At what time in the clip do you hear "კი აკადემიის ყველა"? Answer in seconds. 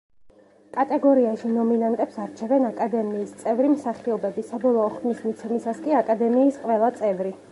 5.87-6.93